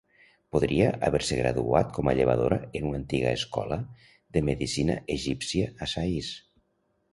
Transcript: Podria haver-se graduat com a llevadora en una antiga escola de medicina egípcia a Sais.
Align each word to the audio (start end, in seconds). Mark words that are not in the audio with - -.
Podria 0.55 0.85
haver-se 1.09 1.37
graduat 1.39 1.91
com 1.97 2.09
a 2.11 2.15
llevadora 2.21 2.57
en 2.79 2.89
una 2.93 2.99
antiga 3.01 3.35
escola 3.41 3.79
de 4.39 4.45
medicina 4.51 4.99
egípcia 5.19 5.71
a 5.87 5.93
Sais. 5.95 6.35